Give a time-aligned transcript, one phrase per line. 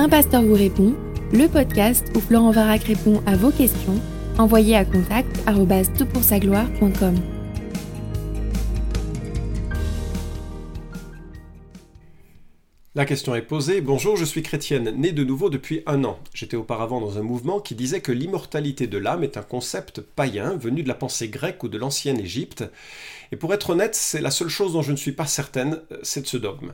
[0.00, 0.94] Un pasteur vous répond,
[1.32, 4.00] le podcast où Florent Varac répond à vos questions,
[4.38, 7.16] envoyez à contact gloire.com
[12.94, 13.80] La question est posée.
[13.80, 16.20] Bonjour, je suis chrétienne, née de nouveau depuis un an.
[16.32, 20.56] J'étais auparavant dans un mouvement qui disait que l'immortalité de l'âme est un concept païen
[20.56, 22.64] venu de la pensée grecque ou de l'ancienne Égypte.
[23.32, 26.22] Et pour être honnête, c'est la seule chose dont je ne suis pas certaine, c'est
[26.22, 26.72] de ce dogme.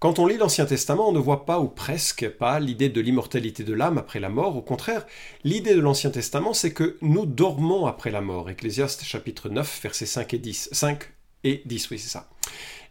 [0.00, 3.64] Quand on lit l'Ancien Testament, on ne voit pas ou presque pas l'idée de l'immortalité
[3.64, 4.56] de l'âme après la mort.
[4.56, 5.06] Au contraire,
[5.44, 8.48] l'idée de l'Ancien Testament, c'est que nous dormons après la mort.
[8.48, 10.70] Ecclésiaste chapitre 9, versets 5 et 10.
[10.72, 11.02] 5
[11.44, 12.30] et 10, oui, c'est ça.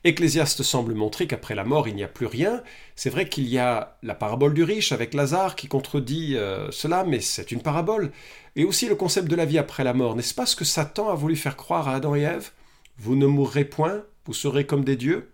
[0.04, 2.62] Ecclésiaste semble montrer qu'après la mort, il n'y a plus rien.
[2.96, 7.04] C'est vrai qu'il y a la parabole du riche avec Lazare qui contredit euh, cela,
[7.04, 8.12] mais c'est une parabole.
[8.56, 10.16] Et aussi le concept de la vie après la mort.
[10.16, 12.52] N'est-ce pas ce que Satan a voulu faire croire à Adam et Ève?
[13.00, 15.30] Vous ne mourrez point, vous serez comme des dieux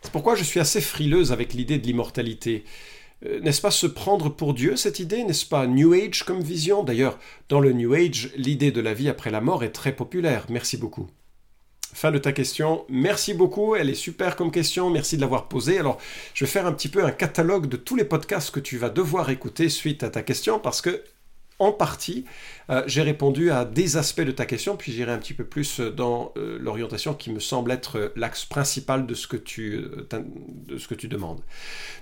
[0.00, 2.64] C'est pourquoi je suis assez frileuse avec l'idée de l'immortalité.
[3.26, 5.22] Euh, n'est-ce pas se prendre pour Dieu, cette idée?
[5.22, 6.82] N'est-ce pas New Age comme vision?
[6.82, 10.46] D'ailleurs, dans le New Age, l'idée de la vie après la mort est très populaire.
[10.48, 11.08] Merci beaucoup.
[11.94, 12.86] Fin de ta question.
[12.88, 13.76] Merci beaucoup.
[13.76, 14.88] Elle est super comme question.
[14.88, 15.78] Merci de l'avoir posée.
[15.78, 15.98] Alors,
[16.32, 18.88] je vais faire un petit peu un catalogue de tous les podcasts que tu vas
[18.88, 21.02] devoir écouter suite à ta question parce que,
[21.62, 22.24] en partie,
[22.70, 25.80] euh, j'ai répondu à des aspects de ta question, puis j'irai un petit peu plus
[25.80, 31.40] dans euh, l'orientation qui me semble être l'axe principal de ce, que tu, euh, demandes.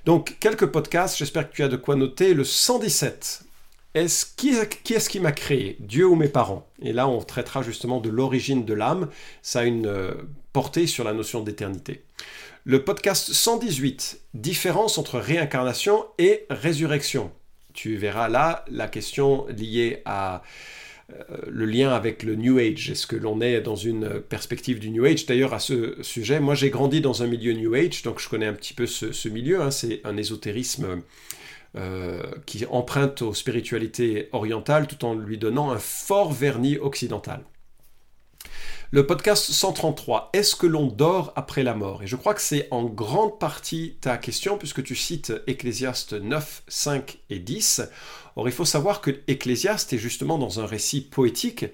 [0.05, 1.17] Donc, quelques podcasts.
[1.17, 2.35] J'espère que tu as de quoi noter.
[2.35, 3.45] Le 117
[3.95, 5.77] est-ce, qui, est-ce qui m'a créé?
[5.81, 6.69] Dieu ou mes parents?
[6.81, 9.09] Et là, on traitera justement de l'origine de l'âme.
[9.43, 10.13] Ça a une euh,
[10.53, 12.05] portée sur la notion d'éternité.
[12.65, 17.33] Le podcast 118, différence entre réincarnation et résurrection.
[17.81, 20.43] Tu verras là la question liée à
[21.11, 22.91] euh, le lien avec le New Age.
[22.91, 25.25] Est-ce que l'on est dans une perspective du New Age?
[25.25, 28.45] D'ailleurs, à ce sujet, moi j'ai grandi dans un milieu New Age, donc je connais
[28.45, 29.63] un petit peu ce, milieu.
[29.63, 29.71] Hein.
[29.71, 31.01] C'est un ésotérisme
[31.75, 37.45] euh, qui emprunte aux spiritualités orientales tout en lui donnant un fort vernis occidental.
[38.93, 42.03] Le podcast 133, est-ce que l'on dort après la mort?
[42.03, 46.65] Et je crois que c'est en grande partie ta question puisque tu cites Ecclésiaste 9,
[46.67, 47.83] 5 et 10.
[48.41, 51.67] Or, il faut savoir que Ecclésiaste est justement dans un récit poétique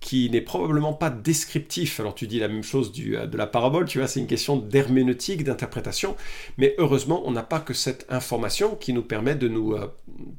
[0.00, 2.00] qui n'est probablement pas descriptif.
[2.00, 4.56] Alors, tu dis la même chose euh, de la parabole, tu vois, c'est une question
[4.56, 6.16] d'herméneutique, d'interprétation,
[6.56, 9.94] mais heureusement, on n'a pas que cette information qui nous permet de nous euh,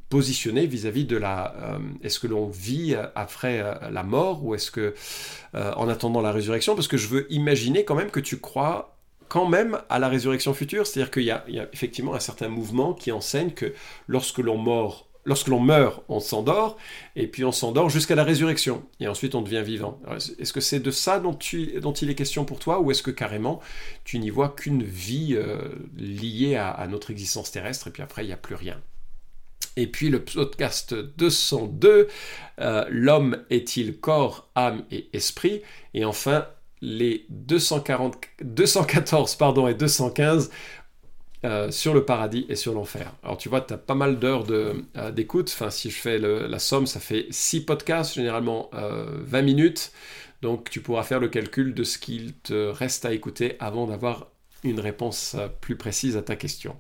[0.09, 1.53] positionner vis-à-vis de la...
[1.55, 4.95] Euh, est-ce que l'on vit après la mort ou est-ce que
[5.53, 6.73] en attendant la résurrection?
[6.73, 8.97] Parce que je veux imaginer quand même que tu crois
[9.27, 13.11] quand même à la résurrection future, c'est-à-dire qu'il y, a effectivement un certain mouvement qui
[13.11, 13.73] enseigne que
[14.07, 16.77] lorsque l'on mort lorsque l'on meurt, on s'endort,
[17.15, 19.99] et puis on s'endort jusqu'à la résurrection, et ensuite on devient vivant.
[20.39, 23.59] Est-ce que c'est de ça dont, il est question pour toi, ou est-ce que carrément
[24.03, 25.57] tu n'y vois qu'une vie euh,
[25.97, 28.79] liée à, notre existence terrestre, et puis après il n'y a plus rien?
[29.77, 32.07] Et puis le podcast 202,
[32.61, 35.63] euh, L'homme est-il corps, âme et esprit?
[35.93, 36.47] Et enfin,
[36.81, 40.49] les 240, 214 pardon, et 215,
[41.45, 43.13] euh, sur le paradis et sur l'enfer.
[43.21, 44.73] Alors tu vois, tu as pas mal d'heures euh,
[45.11, 45.51] d'écoute.
[45.53, 49.91] enfin, si je fais la somme, ça fait 6 podcasts, généralement 20 euh, minutes.
[50.41, 54.27] Donc tu pourras faire le calcul de ce qu'il te reste à écouter avant d'avoir
[54.63, 56.75] une réponse plus précise à ta question.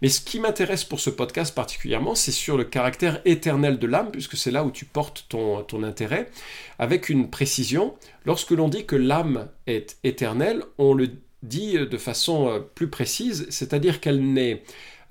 [0.00, 4.12] Mais ce qui m'intéresse pour ce podcast particulièrement, c'est sur le caractère éternel de l'âme,
[4.12, 6.30] puisque c'est là où tu portes ton, ton intérêt,
[6.78, 7.96] avec une précision.
[8.24, 11.10] Lorsque l'on dit que l'âme est éternelle, on le
[11.46, 14.62] dit de façon euh, plus précise, c'est-à-dire qu'elle n'est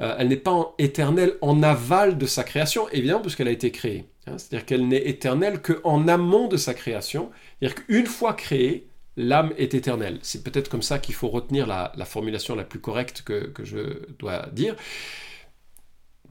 [0.02, 4.06] euh, pas éternelle en aval de sa création, évidemment, puisqu'elle a été créée.
[4.28, 4.38] Hein.
[4.38, 7.32] c'est-à-dire qu'elle n'est éternelle qu'en amont de sa création.
[7.60, 8.88] C'est-à-dire qu'une fois créée,
[9.18, 10.20] l'âme est éternelle.
[10.22, 14.48] C'est peut-être comme ça qu'il faut retenir la, formulation la plus correcte que, je dois
[14.52, 14.76] dire.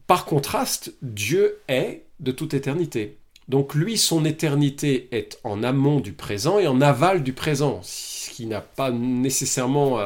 [0.07, 3.19] Par contraste, Dieu est de toute éternité.
[3.49, 8.31] Donc lui, son éternité est en amont du présent et en aval du présent, ce
[8.31, 9.99] qui euh, n'est pas nécessairement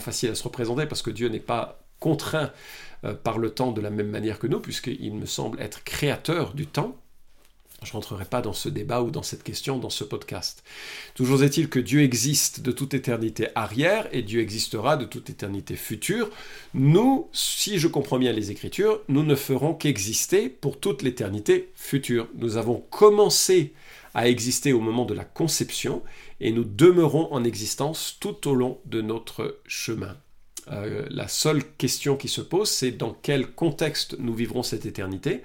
[0.00, 2.50] facile à se représenter parce que Dieu n'est pas contraint
[3.04, 6.54] euh, par le temps de la même manière que nous, puisqu'il me semble être créateur
[6.54, 6.96] du temps.
[7.84, 10.62] Je ne rentrerai pas dans ce débat ou dans cette question dans ce podcast.
[11.14, 15.76] Toujours est-il que Dieu existe de toute éternité arrière et Dieu existera de toute éternité
[15.76, 16.30] future.
[16.74, 22.28] Nous, si je comprends bien les Écritures, nous ne ferons qu'exister pour toute l'éternité future.
[22.34, 23.72] Nous avons commencé
[24.14, 26.02] à exister au moment de la conception
[26.40, 30.16] et nous demeurons en existence tout au long de notre chemin.
[30.70, 35.42] Euh, la seule question qui se pose, c'est dans quel contexte nous vivrons cette éternité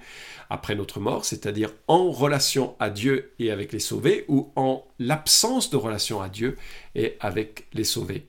[0.50, 5.70] après notre mort, c'est-à-dire en relation à Dieu et avec les sauvés, ou en l'absence
[5.70, 6.56] de relation à Dieu
[6.94, 8.28] et avec les sauvés.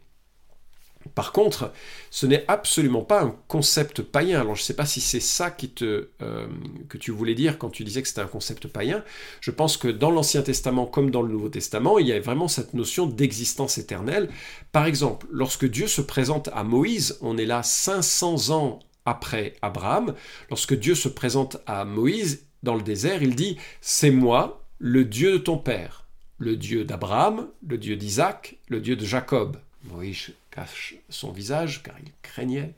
[1.16, 1.72] Par contre,
[2.12, 4.40] ce n'est absolument pas un concept païen.
[4.40, 6.48] Alors je ne sais pas si c'est ça euh,
[6.88, 9.04] que tu voulais dire quand tu disais que c'était un concept païen.
[9.42, 12.48] Je pense que dans l'Ancien Testament comme dans le Nouveau Testament, il y a vraiment
[12.48, 14.30] cette notion d'existence éternelle.
[14.72, 20.14] Par exemple, lorsque Dieu se présente à Moïse, on est là 500 ans après Abraham.
[20.50, 25.34] Lorsque Dieu se présente à Moïse dans le désert, il dit, C'est moi, le Dieu
[25.34, 26.06] de ton père,
[26.38, 29.58] le Dieu d'Abraham, le Dieu d'Isaac, le Dieu de Jacob.
[29.84, 32.74] Moïse cache son visage car il craignait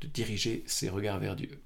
[0.00, 1.58] de diriger ses regards vers Dieu.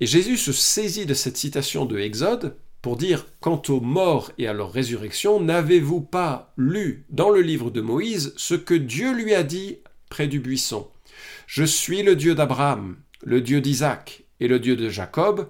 [0.00, 4.46] Et Jésus se saisit de cette citation de Exode pour dire Quant aux morts et
[4.46, 9.34] à leur résurrection, n'avez-vous pas lu dans le livre de Moïse ce que Dieu lui
[9.34, 9.78] a dit
[10.10, 10.88] près du buisson?
[11.46, 15.48] Je suis le Dieu d'Abraham, le Dieu d'Isaac et le Dieu de Jacob.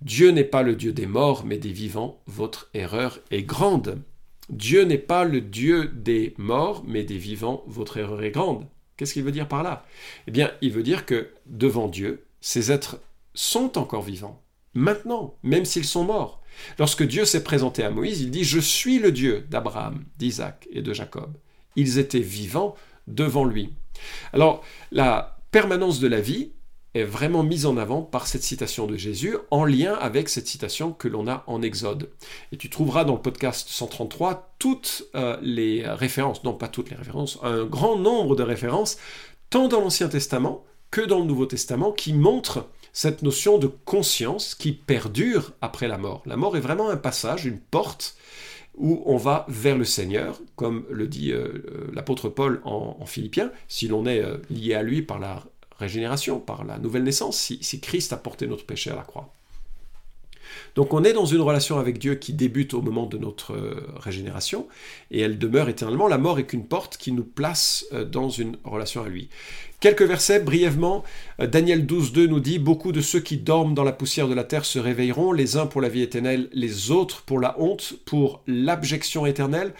[0.00, 2.20] Dieu n'est pas le Dieu des morts, mais des vivants.
[2.26, 4.00] Votre erreur est grande.
[4.48, 8.66] Dieu n'est pas le Dieu des morts, mais des vivants, votre erreur est grande.
[8.96, 9.84] Qu'est-ce qu'il veut dire par là?
[10.26, 13.00] Eh bien, il veut dire que devant Dieu, ces êtres
[13.34, 16.42] sont encore vivants, maintenant, même s'ils sont morts.
[16.78, 20.80] Lorsque Dieu s'est présenté à Moïse, il dit, Je suis le Dieu d'Abraham, d'Isaac et
[20.80, 21.36] de Jacob.
[21.74, 22.74] Ils étaient vivants
[23.06, 23.74] devant lui.
[24.32, 26.52] Alors, la permanence de la vie,
[26.96, 30.92] est vraiment mise en avant par cette citation de Jésus en lien avec cette citation
[30.92, 32.10] que l'on a en Exode.
[32.52, 36.96] Et tu trouveras dans le podcast 133 toutes euh, les références, non pas toutes les
[36.96, 38.96] références, un grand nombre de références,
[39.50, 44.54] tant dans l'Ancien Testament que dans le Nouveau Testament, qui montrent cette notion de conscience
[44.54, 46.22] qui perdure après la mort.
[46.24, 48.16] La mort est vraiment un passage, une porte
[48.76, 53.50] où on va vers le Seigneur, comme le dit euh, euh, l'apôtre Paul en, Philippiens,
[53.68, 55.42] si l'on est lié à lui par la
[55.78, 59.32] régénération, par la nouvelle naissance, si, Christ a porté notre péché à la croix.
[60.74, 63.86] Donc on est dans une relation avec Dieu qui débute au moment de notre euh,
[63.96, 64.68] régénération
[65.10, 66.06] et elle demeure éternellement.
[66.06, 69.28] La mort est qu'une porte qui nous place euh, dans une relation à lui.
[69.80, 71.04] Quelques versets brièvement.
[71.40, 74.44] Euh, Daniel 12.2 nous dit Beaucoup de ceux qui dorment dans la poussière de la
[74.44, 78.42] terre se réveilleront, les uns pour la vie éternelle, les autres pour la honte, pour
[78.46, 79.72] l'abjection éternelle.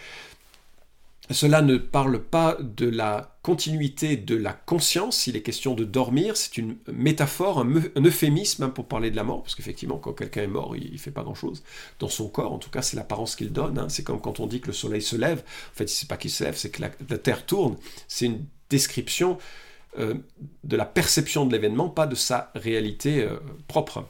[1.29, 6.35] Cela ne parle pas de la continuité de la conscience, il est question de dormir,
[6.35, 10.43] c'est une métaphore, un, euphémisme hein, pour parler de la mort, parce qu'effectivement quand quelqu'un
[10.43, 11.63] est mort, il ne fait pas grand-chose
[11.99, 13.87] dans son corps, en tout cas c'est l'apparence qu'il donne, hein.
[13.89, 16.31] c'est comme quand on dit que le soleil se lève, en fait c'est pas qu'il
[16.31, 17.77] se lève, c'est que la, Terre tourne,
[18.09, 19.37] c'est une description
[19.97, 20.15] euh,
[20.65, 23.37] de la perception de l'événement, pas de sa réalité euh,
[23.67, 24.05] propre.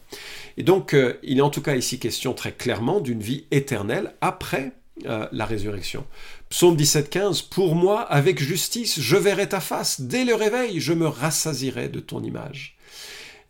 [0.58, 4.14] Et donc euh, il est en tout cas ici question très clairement d'une vie éternelle
[4.22, 4.72] après
[5.06, 6.08] la résurrection.
[6.50, 10.02] Psaume 17,15 Pour moi, avec justice, je verrai ta face.
[10.02, 12.78] Dès le réveil, je me rassasirai de ton image.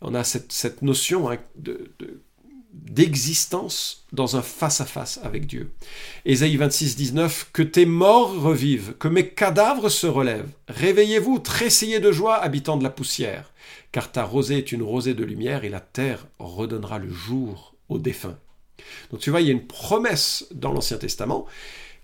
[0.00, 1.38] On a cette, notion hein,
[2.72, 5.72] d'existence dans un face-à-face avec Dieu.
[6.24, 10.50] Ésaïe 26, 19, Que tes morts revivent, que mes cadavres se relèvent.
[10.68, 13.52] Réveillez-vous, tressayez de joie, habitants de la poussière,
[13.92, 17.98] car ta rosée est une rosée de lumière et la terre redonnera le jour aux
[17.98, 18.38] défunts.
[19.10, 21.46] Donc tu vois, il y a une promesse dans l'Ancien Testament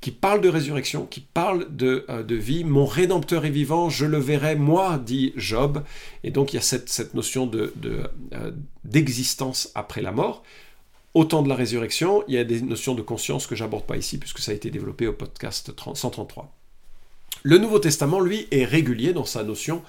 [0.04, 2.62] qui parle de résurrection, qui parle de, euh, de, vie.
[2.62, 5.82] Mon Rédempteur est vivant, je le verrai, moi, dit Job.
[6.24, 7.72] Et donc il y a cette, cette notion de,
[8.34, 8.50] euh,
[8.84, 10.42] d'existence après la mort.
[11.14, 14.18] Autant de la résurrection, il y a des notions de conscience que j'aborde pas ici,
[14.18, 16.54] puisque ça a été développé au podcast 133.
[17.46, 19.82] Le Nouveau Testament, lui, est régulier dans sa notion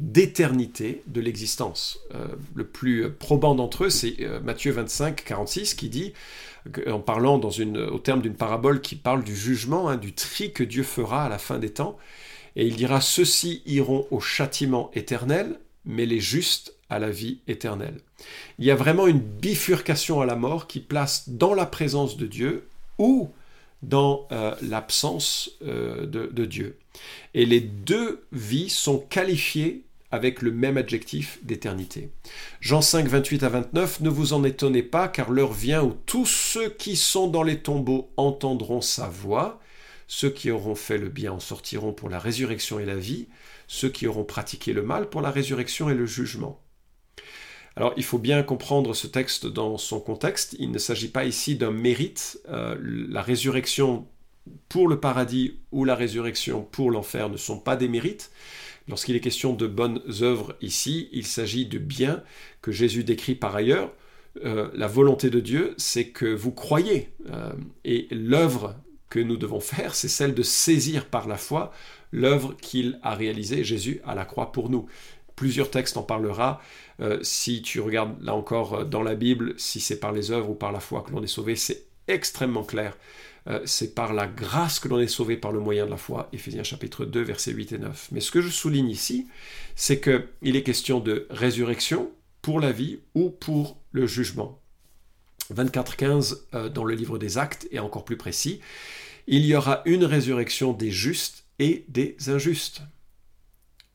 [0.00, 2.00] d'éternité de l'existence.
[2.14, 6.14] Euh, le plus probant d'entre eux, c'est Matthieu 25, 46, qui dit
[6.86, 10.82] en parlant au terme d'une parabole qui parle du jugement, hein, du tri que Dieu
[10.82, 11.98] fera à la fin des temps.
[12.56, 17.98] Et il dira, ceux-ci iront au châtiment éternel, mais les justes à la vie éternelle.
[18.58, 22.26] Il y a vraiment une bifurcation à la mort qui place dans la présence de
[22.26, 23.30] Dieu ou
[23.82, 26.78] dans euh, l'absence euh, de, de Dieu.
[27.34, 32.10] Et les deux vies sont qualifiées avec le même adjectif d'éternité.
[32.60, 36.26] Jean 5, 28 à 29, ne vous en étonnez pas, car l'heure vient où tous
[36.26, 39.58] ceux qui sont dans les tombeaux entendront sa voix,
[40.06, 43.28] ceux qui auront fait le bien en sortiront pour la résurrection et la vie,
[43.66, 46.60] ceux qui auront pratiqué le mal pour la résurrection et le jugement.
[47.76, 51.56] Alors il faut bien comprendre ce texte dans son contexte, il ne s'agit pas ici
[51.56, 54.06] d'un mérite, euh, la résurrection
[54.68, 58.30] pour le paradis ou la résurrection pour l'enfer ne sont pas des mérites,
[58.88, 62.22] Lorsqu'il est question de bonnes œuvres ici, il s'agit de biens
[62.60, 63.92] que Jésus décrit par ailleurs.
[64.44, 67.10] Euh, la volonté de Dieu, c'est que vous croyez.
[67.30, 67.52] Euh,
[67.84, 68.74] et l'œuvre
[69.08, 71.72] que nous devons faire, c'est celle de saisir par la foi
[72.12, 74.86] l'œuvre qu'il a réalisée, Jésus, à la croix pour nous.
[75.36, 76.60] Plusieurs textes en parlera.
[77.02, 80.54] Euh, si tu regardes là encore dans la Bible, si c'est par les œuvres ou
[80.54, 82.96] par la foi que l'on est sauvé, c'est extrêmement clair
[83.48, 86.28] euh, c'est par la grâce que l'on est sauvé par le moyen de la foi,
[86.32, 88.08] Éphésiens chapitre 2, versets 8 et 9.
[88.12, 89.26] Mais ce que je souligne ici,
[89.74, 94.60] c'est qu'il est question de résurrection pour la vie ou pour le jugement.
[95.52, 98.60] 24.15 euh, dans le livre des actes est encore plus précis.
[99.26, 102.82] Il y aura une résurrection des justes et des injustes.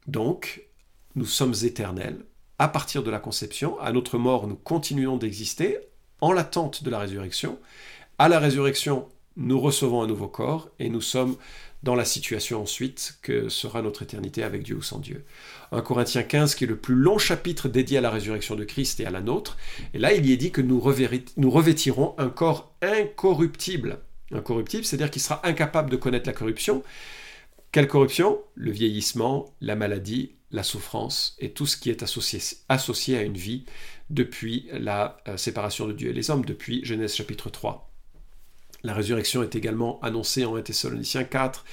[0.07, 0.67] Donc,
[1.15, 2.23] nous sommes éternels
[2.59, 3.79] à partir de la conception.
[3.79, 5.77] À notre mort, nous continuons d'exister
[6.21, 7.59] en l'attente de la résurrection.
[8.17, 11.35] À la résurrection, nous recevons un nouveau corps et nous sommes
[11.83, 15.23] dans la situation ensuite que sera notre éternité avec Dieu ou sans Dieu.
[15.71, 18.99] 1 Corinthiens 15, qui est le plus long chapitre dédié à la résurrection de Christ
[18.99, 19.57] et à la nôtre.
[19.93, 20.81] Et là, il y est dit que nous,
[21.37, 23.99] nous revêtirons un corps incorruptible.
[24.31, 26.83] Incorruptible, c'est-à-dire qu'il sera incapable de connaître la corruption.
[27.71, 28.39] Quelle corruption?
[28.55, 32.39] Le vieillissement, la maladie, la souffrance et tout ce qui est associé,
[32.69, 33.65] associé à une vie
[34.09, 37.91] depuis la euh, séparation de Dieu et les hommes, depuis Genèse chapitre 3.
[38.83, 41.65] La résurrection est également annoncée en 1 Thessaloniciens 4.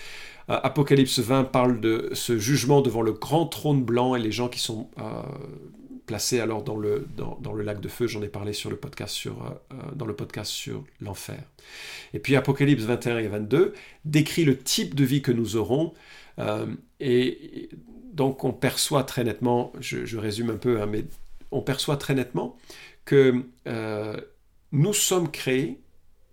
[0.51, 4.49] Euh, Apocalypse 20 parle de ce jugement devant le grand trône blanc et les gens
[4.49, 5.23] qui sont euh,
[6.07, 8.09] placés alors dans le, dans, le lac de feu.
[8.09, 9.57] J'en ai parlé sur le podcast sur,
[9.95, 11.43] dans le podcast sur l'enfer.
[12.13, 13.73] Et puis Apocalypse 21 et 22
[14.05, 15.95] décrit le type de vie que nous aurons.
[17.01, 17.71] et
[18.15, 21.05] donc on perçoit très nettement, je, résume un peu, hein, mais
[21.51, 22.57] on perçoit très nettement
[23.05, 23.45] que
[24.73, 25.81] nous sommes créés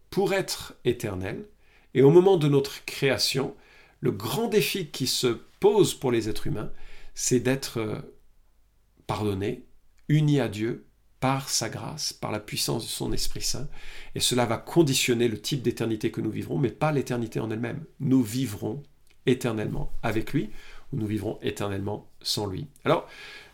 [0.09, 1.45] pour être éternels.
[1.93, 3.55] Et au moment de notre création,
[3.99, 6.71] le grand défi qui se pose pour les êtres humains,
[7.13, 7.99] c'est d'être euh,
[9.07, 9.65] pardonné,
[10.07, 10.85] uni à Dieu
[11.19, 13.69] par sa grâce, par la puissance de son Esprit Saint.
[14.15, 17.83] Et cela va conditionner le type d'éternité que nous vivrons, mais pas l'éternité en elle-même.
[17.99, 18.81] Nous vivrons
[19.27, 20.49] éternellement avec lui,
[20.93, 22.67] ou nous vivrons éternellement sans lui.
[22.85, 23.07] Alors,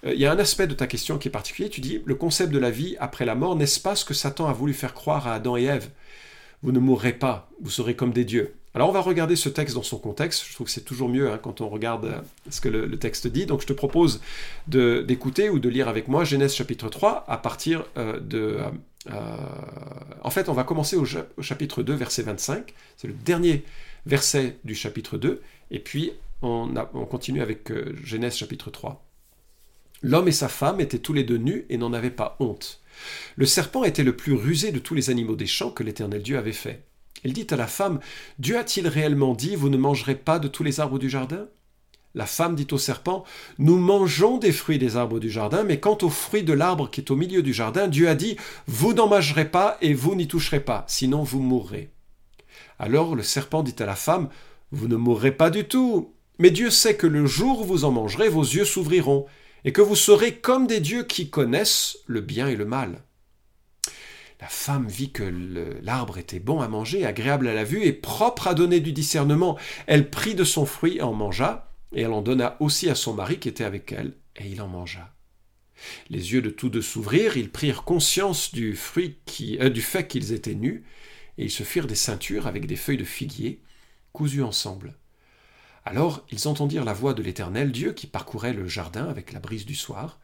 [0.05, 1.69] euh, il y a un aspect de ta question qui est particulier.
[1.69, 4.47] Tu dis, le concept de la vie après la mort, n'est-ce pas ce que Satan
[4.47, 5.89] a voulu faire croire à Adam et Ève?
[6.63, 8.55] Vous ne mourrez pas, vous serez comme des dieux.
[8.73, 11.31] Alors on va regarder ce texte dans son contexte, je trouve que c'est toujours mieux
[11.31, 14.21] hein, quand on regarde euh, ce que le, texte dit, donc je te propose
[14.67, 18.59] d'écouter ou de lire avec moi Genèse chapitre 3 à partir euh, de...
[20.21, 21.05] En fait on va commencer au,
[21.41, 23.63] chapitre 2 verset 25, c'est le dernier
[24.05, 25.41] verset du chapitre 2,
[25.71, 27.71] et puis on, on continue avec
[28.03, 29.03] Genèse chapitre 3.
[30.03, 32.81] L'homme et sa femme étaient tous les deux nus et n'en avaient pas honte.
[33.35, 36.37] Le serpent était le plus rusé de tous les animaux des champs que l'Éternel Dieu
[36.37, 36.83] avait fait.
[37.23, 37.99] Il dit à la femme,
[38.37, 41.47] Dieu a-t-il réellement dit, vous ne mangerez pas de tous les arbres du jardin?
[42.13, 43.23] La femme dit au serpent,
[43.57, 47.01] Nous mangeons des fruits des arbres du jardin, mais quant aux fruits de l'arbre qui
[47.01, 50.27] est au milieu du jardin, Dieu a dit, Vous n'en mangerez pas et vous n'y
[50.27, 51.91] toucherez pas, sinon vous mourrez.
[52.79, 54.29] Alors le serpent dit à la femme,
[54.71, 57.91] Vous ne mourrez pas du tout, mais Dieu sait que le jour où vous en
[57.91, 59.25] mangerez, vos yeux s'ouvriront,
[59.65, 63.03] et que vous serez comme des dieux qui connaissent le bien et le mal.
[64.39, 65.23] La femme vit que
[65.81, 69.57] l'arbre était bon à manger, agréable à la vue et propre à donner du discernement.
[69.87, 73.13] Elle prit de son fruit et en mangea, et elle en donna aussi à son
[73.13, 75.13] mari qui était avec elle, et il en mangea.
[76.09, 79.17] Les yeux de tous deux s'ouvrirent, ils prirent conscience du, fruit
[79.59, 80.83] euh, du fait qu'ils étaient nus,
[81.37, 83.61] et ils se firent des ceintures avec des feuilles de figuier
[84.13, 84.95] cousues ensemble.
[85.87, 89.65] Alors ils entendirent la voix de l'Éternel Dieu qui parcourait le jardin avec la brise
[89.65, 90.19] du soir.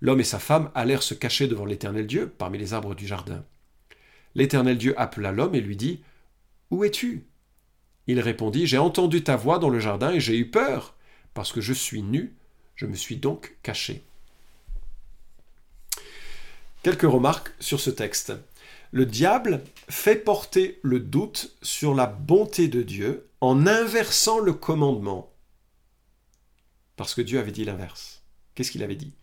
[0.00, 3.44] L'homme et sa femme allèrent se cacher devant l'Éternel Dieu parmi les arbres du jardin.
[4.36, 6.04] L'Éternel Dieu appela l'homme et lui dit
[6.70, 7.24] Où es-tu?
[8.06, 10.94] Il répondit J'ai entendu ta voix dans le jardin et j'ai eu peur,
[11.34, 12.32] parce que je suis nu,
[12.76, 14.04] je me suis donc caché.
[16.84, 18.34] Quelques remarques sur ce texte.
[18.92, 25.32] Le diable fait porter le doute sur la bonté de Dieu en inversant le commandement.
[26.96, 28.24] Parce que Dieu avait dit l'inverse.
[28.54, 29.14] Qu'est-ce qu'il avait dit?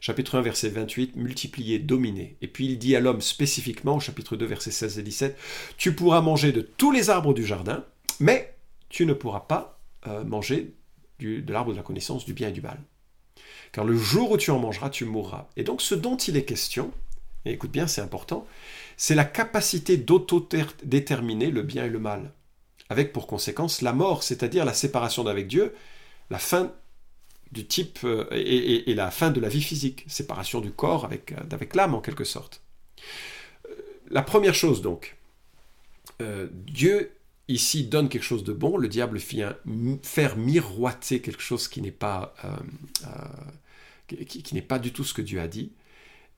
[0.00, 2.36] Chapitre 1, verset 28, multiplier, dominer.
[2.40, 5.38] Et puis il dit à l'homme spécifiquement, au chapitre 2, verset 16 et 17,
[5.76, 7.84] Tu pourras manger de tous les arbres du jardin,
[8.20, 8.54] mais
[8.88, 10.74] tu ne pourras pas euh, manger
[11.20, 12.80] de l'arbre de la connaissance du bien et du mal.
[13.72, 15.48] Car le jour où tu en mangeras, tu mourras.
[15.56, 16.92] Et donc ce dont il est question,
[17.44, 18.46] et écoute bien, c'est important,
[18.96, 22.32] c'est la capacité d'auto-déterminer le bien et le mal
[22.90, 25.74] avec pour conséquence la mort, c'est-à-dire la séparation d'avec Dieu,
[26.30, 26.72] la fin
[27.52, 31.66] du type euh, et, la fin de la vie physique, séparation du corps avec, euh,
[31.74, 32.62] l'âme en quelque sorte.
[33.68, 33.74] Euh,
[34.10, 35.16] la première chose donc,
[36.50, 37.12] Dieu
[37.46, 39.56] ici donne quelque chose de bon, le diable vient
[40.02, 42.34] faire miroiter quelque chose qui n'est pas,
[44.08, 45.70] qui, qui n'est pas du tout ce que Dieu a dit,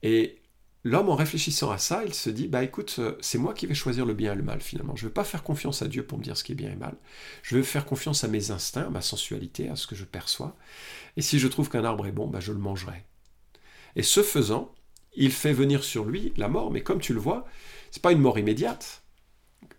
[0.03, 0.37] et
[0.83, 3.75] L'homme, en réfléchissant à ça, il se dit, bah écoute, euh, c'est moi qui vais
[3.75, 4.95] choisir le bien et le mal finalement.
[4.95, 6.71] Je ne veux pas faire confiance à Dieu pour me dire ce qui est bien
[6.71, 6.95] et mal.
[7.43, 10.55] Je veux faire confiance à mes instincts, à ma sensualité, à ce que je perçois.
[11.17, 13.05] Et si je trouve qu'un arbre est bon, bah je le mangerai.
[13.95, 14.73] Et ce faisant,
[15.13, 17.45] il fait venir sur lui la mort, mais comme tu le vois,
[17.91, 19.03] c'est pas une mort immédiate.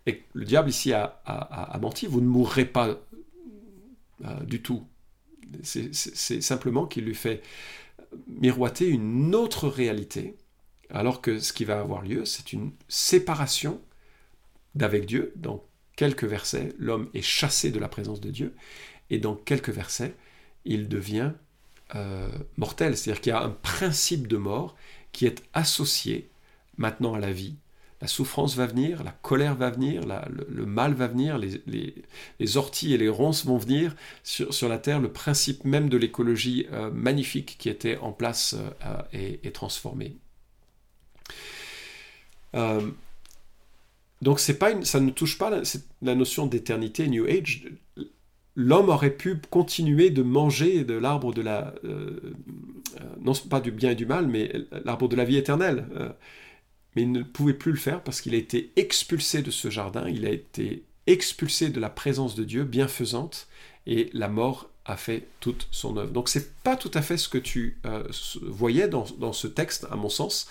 [0.05, 1.21] Et le diable ici a,
[1.81, 2.97] menti, vous ne mourrez pas
[4.23, 4.87] euh, du tout.
[5.63, 7.41] C'est simplement qu'il lui fait
[8.27, 10.37] miroiter une autre réalité,
[10.93, 13.81] alors que ce qui va avoir lieu, c'est une séparation
[14.75, 15.33] d'avec Dieu.
[15.35, 15.63] Dans
[15.95, 18.55] quelques versets, l'homme est chassé de la présence de Dieu,
[19.09, 20.15] et dans quelques versets,
[20.65, 21.31] il devient
[21.95, 22.97] euh, mortel.
[22.97, 24.75] C'est-à-dire qu'il y a un principe de mort
[25.11, 26.29] qui est associé
[26.77, 27.55] maintenant à la vie.
[28.01, 30.01] La souffrance va venir, la colère va venir,
[30.49, 34.99] le, mal va venir, les, orties et les ronces vont venir sur, la Terre.
[34.99, 40.17] Le principe même de l'écologie euh, magnifique qui était en place euh, est, transformé.
[44.21, 45.51] Donc c'est pas ça ne touche pas
[46.01, 47.65] la notion d'éternité New Age
[48.55, 51.73] l'homme aurait pu continuer de manger de l'arbre de la...
[51.83, 52.19] Euh,
[52.99, 54.51] euh, non pas du bien et du mal, mais
[54.85, 55.87] l'arbre de la vie éternelle.
[55.95, 56.09] Euh,
[56.95, 60.07] mais il ne pouvait plus le faire parce qu'il a été expulsé de ce jardin,
[60.07, 63.47] il a été expulsé de la présence de Dieu bienfaisante,
[63.87, 66.11] et la mort a fait toute son œuvre.
[66.11, 67.79] Donc c'est pas tout à fait ce que tu
[68.41, 70.47] voyais dans, ce texte, à mon sens,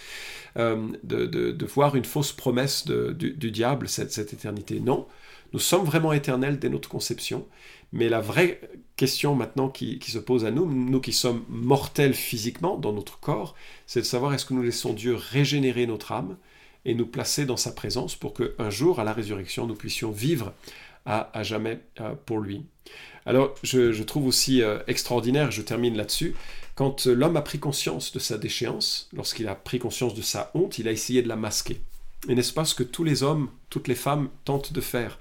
[0.57, 4.81] de, voir une fausse promesse du, diable, cette, cette éternité.
[4.81, 5.07] Non,
[5.53, 7.47] nous sommes vraiment éternels dès notre conception,
[7.93, 8.61] mais la vraie
[8.97, 13.55] question maintenant qui, se pose à nous, nous qui sommes mortels physiquement dans notre corps,
[13.87, 16.37] c'est de savoir est-ce que nous laissons Dieu régénérer notre âme
[16.85, 20.53] et nous placer dans sa présence pour qu'un jour, à la résurrection, nous puissions vivre
[21.07, 22.65] à, jamais euh, pour lui.
[23.27, 26.35] Alors, je, trouve aussi euh, extraordinaire, je termine là-dessus,
[26.75, 30.79] quand l'homme a pris conscience de sa déchéance, lorsqu'il a pris conscience de sa honte,
[30.79, 31.81] il a essayé de la masquer.
[32.29, 35.19] Et n'est-ce pas ce que tous les hommes, toutes les femmes tentent de faire?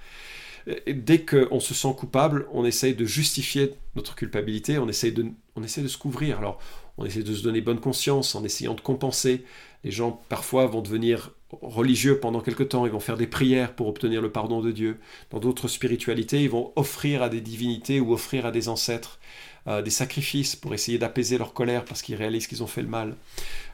[0.87, 5.63] Dès qu'on se sent coupable, on essaye de justifier notre culpabilité, on essaye de, on
[5.63, 6.37] essaie de se couvrir.
[6.37, 6.59] Alors,
[6.97, 9.43] on essaie de se donner bonne conscience en essayant de compenser.
[9.83, 13.87] Les gens, parfois, vont devenir religieux pendant quelque temps, ils vont faire des prières pour
[13.87, 14.97] obtenir le pardon de Dieu.
[15.29, 19.19] Dans d'autres spiritualités, ils vont offrir à des divinités ou offrir à des ancêtres
[19.67, 22.87] euh, des sacrifices pour essayer d'apaiser leur colère parce qu'ils réalisent qu'ils ont fait le
[22.87, 23.15] mal.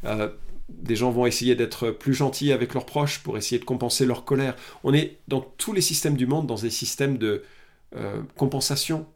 [0.04, 0.30] Euh,
[0.70, 4.26] des gens vont essayer d'être plus gentils avec leurs proches pour essayer de compenser leur
[4.26, 4.56] colère.
[4.84, 7.44] On est dans tous les systèmes du monde dans des systèmes de
[7.96, 9.08] euh, compensation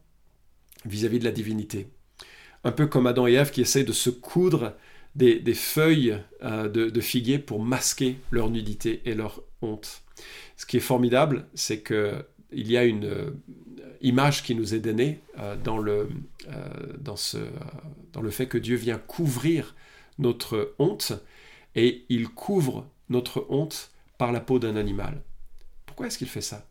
[0.86, 1.88] vis-à-vis de la divinité.
[2.63, 4.73] Un peu comme Adam et Ève qui essayent de se coudre
[5.15, 10.04] des, feuilles euh, de, figuier pour masquer leur nudité et leur honte.
[10.58, 13.32] Ce qui est formidable, c'est qu'il y a une euh,
[14.02, 15.19] image qui nous est donnée
[15.63, 16.10] dans, le,
[17.00, 19.76] dans, le fait que Dieu vient couvrir
[20.17, 21.13] notre honte
[21.76, 25.21] et il couvre notre honte par la peau d'un animal.
[25.86, 26.65] Pourquoi est-ce qu'il fait ça?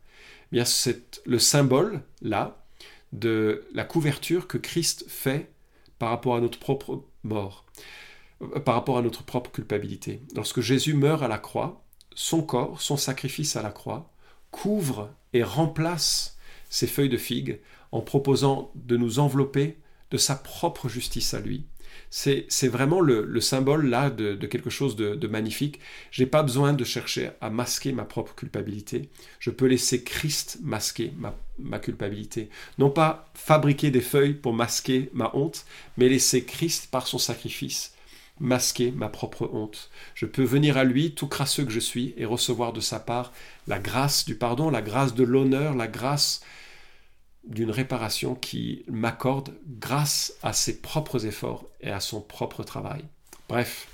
[0.53, 2.65] Eh Bien, c'est le symbole, là,
[3.13, 5.51] de la couverture que Christ fait
[5.99, 7.83] par rapport à notre propre mort, euh,
[8.65, 10.23] par rapport à notre propre culpabilité.
[10.35, 14.13] Lorsque Jésus meurt à la croix, son corps, son sacrifice à la croix,
[14.51, 17.61] couvre et remplace ces feuilles de figue
[17.93, 19.79] en proposant de nous envelopper
[20.11, 21.67] de sa propre justice à lui,
[22.09, 25.81] c'est vraiment le, symbole là de, quelque chose de, de magnifique.
[26.11, 29.09] J'ai pas besoin de chercher à masquer ma propre culpabilité.
[29.39, 32.49] Je peux laisser Christ masquer ma, ma culpabilité.
[32.79, 35.65] Non pas fabriquer des feuilles pour masquer ma honte,
[35.97, 37.95] mais laisser Christ par son sacrifice
[38.41, 39.91] masquer ma propre honte.
[40.15, 43.33] Je peux venir à lui, tout crasseux que je suis, et recevoir de sa part
[43.69, 46.41] la grâce du pardon, la grâce de l'honneur, la grâce
[47.45, 53.05] d'une réparation qui m'accorde grâce à ses propres efforts et à son propre travail.
[53.49, 53.89] Bref,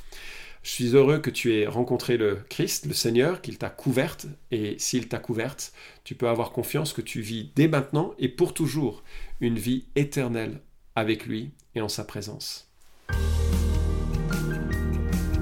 [0.62, 4.76] je suis heureux que tu aies rencontré le Christ, le Seigneur, qu'il t'a couverte, et
[4.78, 9.04] s'il t'a couverte, tu peux avoir confiance que tu vis dès maintenant et pour toujours
[9.40, 10.60] une vie éternelle
[10.96, 12.65] avec lui et en sa présence.